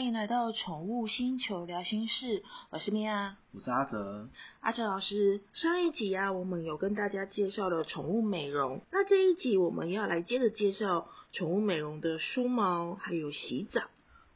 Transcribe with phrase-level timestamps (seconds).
[0.00, 4.30] 欢迎来到宠物星球聊心事，我是米娅，我是阿哲。
[4.60, 13.82] 阿哲老师，上一集啊，我们有跟大家介绍了宠物美容，那这一集我们要来接着介绍宠物美容的梳毛还有洗澡。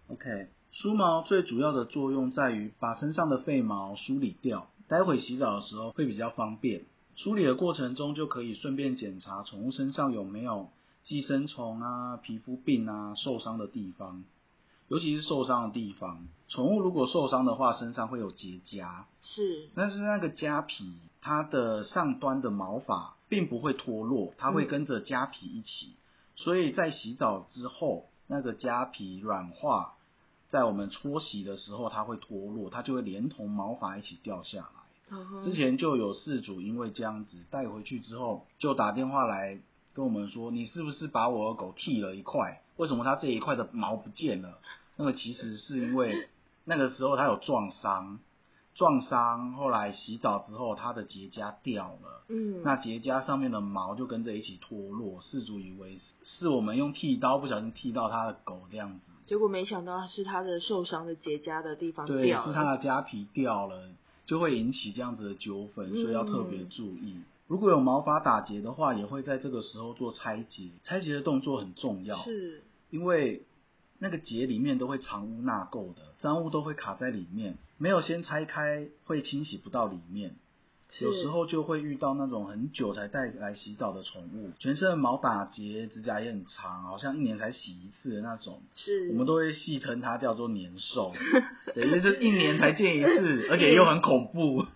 [0.08, 6.82] OK，梳毛最主要的作用在于把身上的废毛梳理掉，待会洗澡的时候会比较方便。
[7.16, 10.68] 梳理的过程中就可以顺便检查宠物身上有没有
[11.04, 14.24] 寄生虫啊、皮肤病啊、受伤的地方。
[14.94, 19.06] 尤其是受伤的地方，宠物如果受伤的话，身上会有结痂。
[19.22, 25.96] 是，但是那个痂皮，它的上端的毛发并不会脱落，它会跟着痂皮一起。
[26.36, 29.94] 所以在洗澡之后，那个痂皮软化，
[30.48, 35.42] 在我们搓洗的时候，它会脱落，它就会连同毛发一起掉下来。
[35.42, 39.58] 之前就有事主因为这样子带回去之后，就打电话来
[39.92, 44.58] 跟我们说：“你是不是把我的狗剃了一块？”为什么它这一块的毛不见了？
[44.96, 46.28] 那个其实是因为
[46.64, 48.18] 那个时候它有撞伤，
[48.74, 63.90] 撞伤后来洗澡之后它的结痂掉了，嗯，那结痂上面的毛就跟着一起脱落，事主以为是我们用剃刀不小心剃到他的狗这样子，结果没想到是他的受伤的结痂的地方对，是他的痂皮掉了，
[64.26, 67.20] 就会引起这样子的纠纷，所以要特别注意。
[67.46, 70.70] 如果有毛发打结的话，也会在这个时候做拆结。
[70.82, 73.42] 拆结的动作很重要，是，因为
[74.04, 80.34] 那个结里面都会藏污纳垢的，脏物都会卡在里面，没有先拆开会清洗不到里面。
[81.00, 88.60] 有时候就会遇到那种很久才带来洗澡的宠物，全身的毛打结，指甲也很长，好像一年才洗一次的那种。
[88.76, 91.12] 是，我们都会戏称它叫做年兽，
[91.74, 94.66] 对，就是一年才见一次， 而且又很恐怖。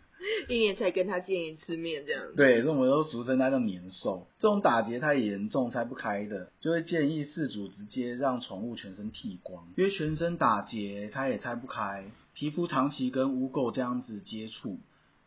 [0.48, 4.26] 一年才跟他见一次面，这样对，所以我们都俗称它叫年兽。
[4.38, 12.04] 这种打结太严重拆不开的，就会建议饲主直接让宠物全身剃光，因为全身打结拆也拆不开，
[12.34, 14.78] 皮肤长期跟污垢这样子接触，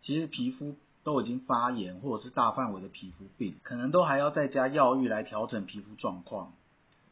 [0.02, 6.54] 其实皮肤都已经发炎或者是大范围的皮肤病，可能都还要再加药浴来调整皮肤状况。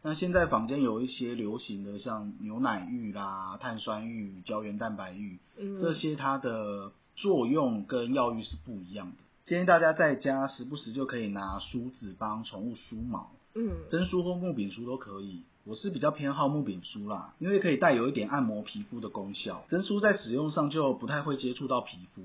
[0.02, 5.40] 那现在坊间有一些流行的，像牛奶浴啦、碳酸浴、胶原蛋白浴，
[5.80, 6.92] 这些它的。
[7.22, 9.18] 作用跟药浴是不一样的。
[9.46, 15.42] 建议大家在家时不时就可以拿梳子帮宠物梳毛，嗯，真梳或木柄梳都可以。
[15.66, 19.66] 我是比较偏好木柄梳啦，因为可以带有一点按摩皮肤的功效。
[19.70, 22.22] 真梳在使用上就不太会接触到皮肤，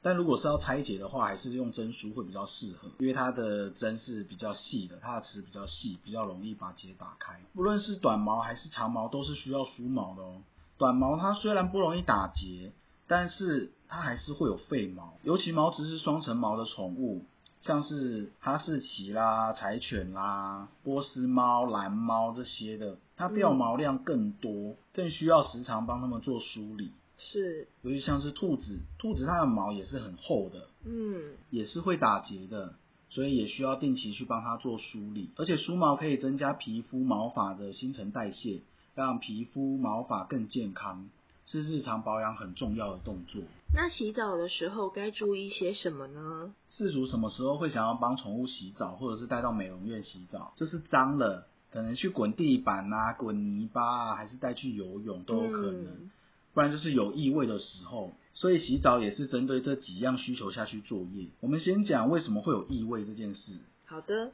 [0.00, 7.40] 但如果是要拆解的话，还是用真梳会比较适合，因为它的针是比较细的，它的齿比较细，比较容易把结打开。
[7.54, 10.42] 不论是短毛还是长毛，都是需要梳毛的哦。
[10.78, 12.72] 短毛它虽然不容易打结。
[13.08, 17.24] 但是它还是会有废毛，尤其毛质是双层毛的宠物，
[17.62, 26.90] 像是哈士奇啦、柴犬啦、波斯猫、蓝猫这些的，它掉毛量更多，更需要时常帮它们做梳理。
[27.18, 32.74] 是，尤其像是兔子，兔子它的毛也是很厚的，嗯，也是会打结的，
[33.08, 35.30] 所以也需要定期去帮它做梳理。
[35.36, 38.60] 而且梳毛可以增加皮肤毛发的新陈代谢，
[38.94, 41.08] 让皮肤毛发更健康。
[41.48, 43.40] 是日常保养很重要的动作。
[43.76, 46.54] 那洗澡的时候该注意些什么呢？
[46.72, 50.54] 饲主什么时候会想要帮宠物洗澡，或者是带到美容院洗澡？
[50.56, 56.10] 就是脏了，可能去滚地板啊、滚泥巴啊，还是带去游泳都有可能。
[56.54, 58.12] 不然就是有异味的时候。
[58.32, 61.28] 所以洗澡也是针对这几样需求下去作业。
[61.40, 63.60] 我们先讲为什么会有异味这件事。
[63.84, 64.32] 好的。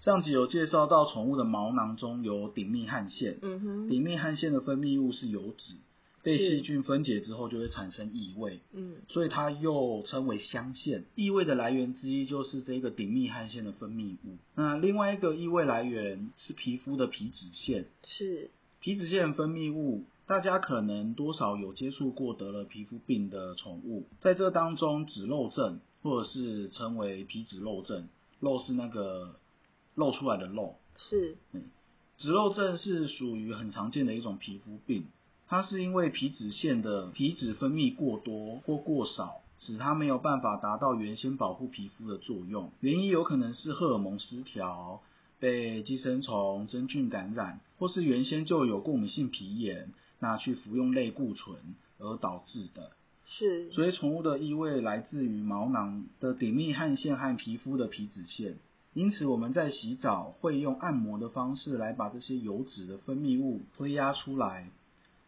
[0.00, 3.38] 上集有介绍到，宠物的毛囊中有顶泌汗腺。
[3.42, 3.88] 嗯哼。
[3.88, 5.74] 顶泌汗腺的分泌物是油脂。
[6.22, 11.04] 被细菌分解之后就会产生异味，嗯，所以它又称为香腺。
[11.14, 14.36] 异味的来源之一就是这个顶泌汗腺的分泌物。
[14.54, 20.04] 那另外一个异味来源是皮肤的皮脂腺，是皮脂腺分泌物。
[20.26, 28.08] 大家可能多少有接触过得了皮肤病的宠物，在这当中，脂漏症或者是称为皮脂漏症，
[28.40, 29.36] 漏是那个
[29.94, 31.62] 漏出来的漏，是，嗯，
[32.18, 35.06] 脂漏症是属于很常见的一种皮肤病。
[35.48, 42.70] 它是因为皮脂腺的皮脂分泌过多或过少，使它没有办法达到原先保护皮肤的作用。
[42.80, 45.00] 原因有可能是荷尔蒙失调、
[45.40, 51.56] 被寄生虫、真菌感染，或是原先就有过敏性皮炎，那去服用类固醇
[51.98, 52.92] 而导致的。
[53.26, 58.56] 是，所以宠物的异味来自于毛囊的顶泌汗腺和皮肤的皮脂腺。
[58.94, 64.68] 因此我们在洗澡会用按摩的方式来把这些油脂的分泌物推压出来。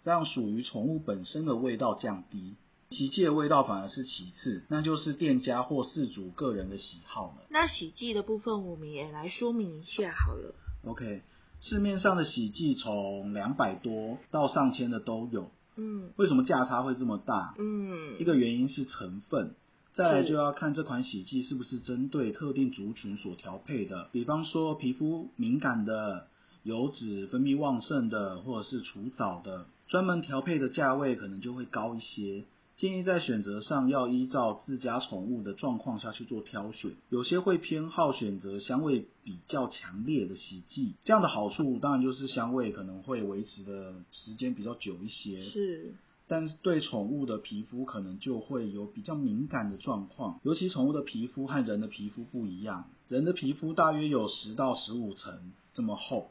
[0.04, 2.54] 让属于宠物本身的味道降低，
[2.90, 7.46] 洗剂的味道反而是其次，那就是店家或饲主个人的喜好了。
[7.50, 10.54] 那洗剂的部分，我们也来说明一下好了。
[10.84, 11.22] OK，
[11.60, 15.50] 市面上的洗剂从两百多到上千的都有。
[15.76, 17.54] 嗯为什么价差会这么大？
[17.58, 19.54] 嗯，一个原因是成分，
[19.94, 26.26] 再来就要看这款洗剂是不是针对特定族群所调配的，比方说皮肤敏感的、
[26.62, 32.44] 油脂分泌旺盛的，或者是除藻的，专门调配的价位可能就会高一些。
[32.76, 45.42] 建议在选择上要依照自家宠物的状况下去做挑选，有些会偏好选择香味比较强烈的洗剂，这样的好处当然就是香味可能会维持的时间比较久一些。
[45.42, 45.94] 是，
[46.26, 56.30] 但是对宠物的皮肤可能就会有比较敏感的状况，尤其宠物的皮肤和人的皮肤不一样，人的皮肤大约有十到十五层这么厚，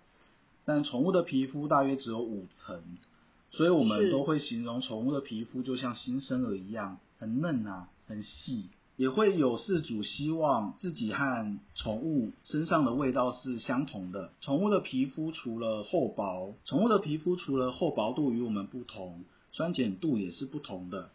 [0.65, 2.81] 但宠物的皮肤大约只有五层，
[3.51, 8.65] 所以我们都会形容宠物的皮肤就像新生儿一样，很嫩啊，很细。
[8.95, 14.31] 也会有饲主希望自己和宠物身上的味道是相同的。
[14.41, 19.23] 宠物的皮肤除了厚薄，宠物的皮肤除了厚薄度与我们不同，
[19.53, 21.11] 酸碱度也是不同的。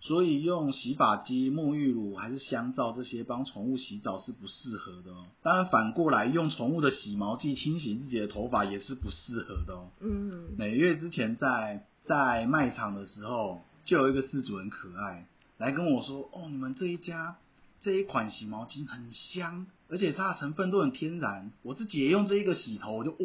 [0.00, 5.24] 所以用洗发机、沐浴乳还是香皂这些帮宠物洗澡是不适合的哦。
[5.42, 9.88] 当然反过来用宠物的洗毛剂清洗自己的头发也是不适合的哦。
[10.00, 15.26] 嗯每月之前在在卖场的时候，就有一个饲主很可爱，
[15.58, 17.36] 来跟我说：“哦，你们这一家
[17.82, 21.50] 这一款洗毛巾很香，而且它的成分都很天然。
[21.62, 23.16] 我自己也用这一个洗头，我就哦，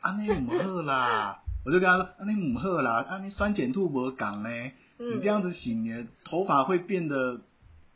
[0.00, 7.40] 安尼唔好啦。”我就跟他说：“安尼唔好啦，安尼酸碱度无港呢，嗯，你这样子洗，你的头发会变得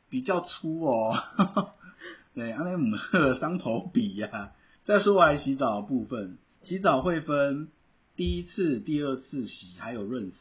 [0.09, 1.17] 比较粗哦。
[2.35, 4.53] 对，安尼唔好，伤头皮呀、
[4.85, 7.69] 再说回来洗澡的部分，洗澡会分
[8.17, 10.37] 第一次、第二次洗，还有润丝。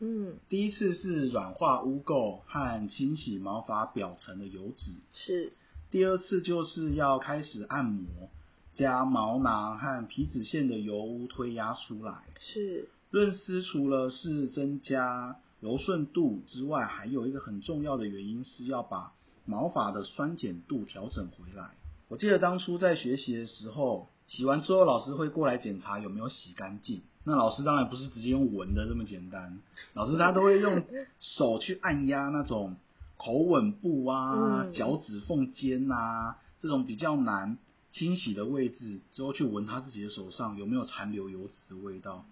[0.00, 5.52] 嗯第一次是软化污垢和清洗毛发表层的油脂，是，
[5.90, 8.28] 第二次就是要开始按摩，
[8.74, 12.24] 加毛囊和皮脂腺的油污推压出来。
[12.40, 19.14] 是，润丝除了是增加柔顺度之外，还有一个很重要的原因是要把
[19.46, 21.70] 毛发的酸碱度调整回来。
[22.08, 27.00] 我记得当初在学习的时候，洗完之后老师会过来检查有没有洗干净。
[27.24, 29.58] 那老师当然不是直接用闻的这么简单，
[29.94, 30.84] 老师他都会用
[31.18, 32.76] 手去按压那种
[33.16, 37.56] 口吻部啊、嗯脚趾缝间啊这种比较难
[37.90, 42.26] 清洗的位置，之后去闻他自己的手上有没有残留油脂的味道。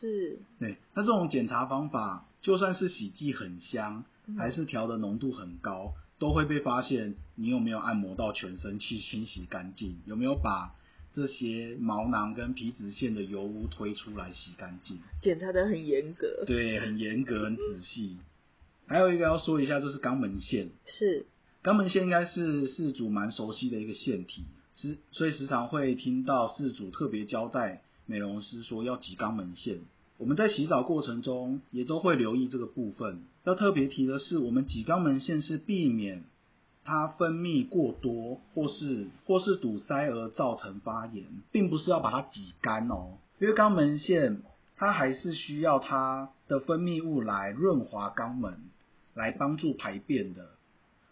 [0.00, 10.74] 是，对，那这种检查方法，就算是洗剂很香，嗯还是调的浓度很高，都会被发现你有没有按摩到全身去清洗干净，有没有把
[11.14, 14.98] 这些毛囊跟皮脂腺的油污推出来洗干净。
[15.20, 18.18] 检查的很严格，对，很严格，很仔细。
[18.86, 20.70] 还有一个要说一下，就是肛门腺。
[20.86, 21.26] 是，
[21.62, 24.44] 肛门腺应该是事主蛮熟悉的一个腺体，
[24.74, 29.80] 时所以时常会听到事主特别交代美容师说要挤肛门腺。
[30.18, 33.22] 我们在洗澡过程中也都会留意这个部分。
[33.44, 36.24] 要特别提的是，我们挤肛门腺是避免
[36.84, 43.18] 它分泌过多或是或是堵塞而造成发炎，并不是要把它挤干哦。
[43.38, 44.42] 因为肛门腺
[44.76, 48.58] 它还是需要它的分泌物来润滑肛门，
[49.14, 50.50] 来帮助排便的。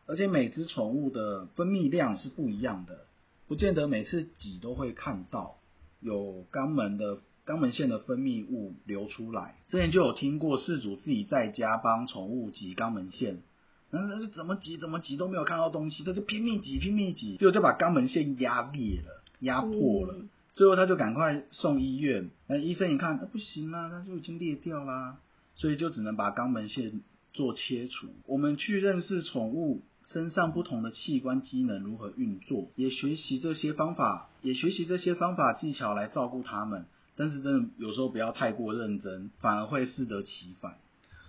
[0.06, 3.06] 而且每只宠物的分泌量是不一样的，
[3.46, 5.56] 不见得每次挤都会看到
[6.00, 9.54] 有肛门的肛门腺的分泌物流出来。
[9.68, 13.38] 之前就有听过饲主自己在家帮宠物挤肛门腺，
[13.90, 20.14] 然后就怎么挤怎么挤都没有看到东西，他就拼命挤拼命挤，最后就把肛门腺压裂了，压破了。
[20.18, 25.18] 嗯最后他就赶快送医院，那医生一看，啊、不行啦，它就已经裂掉啦，
[25.54, 27.02] 所以就只能把肛门腺
[27.34, 28.08] 做切除。
[28.24, 36.86] 我们去认识宠物身上不同的器官机能如何运作，也学习这些方法，也学习这些方法技巧来照顾它们。
[37.16, 40.78] 但是真的有时候不要太过认真，反而会适得其反。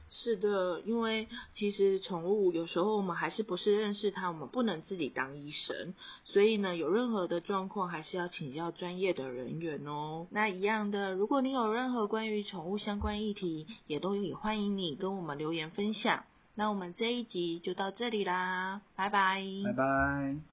[0.10, 10.26] 是的，因为其实宠物有时候我们还是不是认识它，我们不能自己当医生，所以呢，有任何的状况还是要请教专业的人员哦。
[10.32, 16.24] 那一样的，如果你有任何关于宠物相关议题，也都也欢迎你跟我们留言分享。
[16.56, 19.44] 那我们这一集就到这里啦，拜拜。
[19.66, 20.38] 拜拜。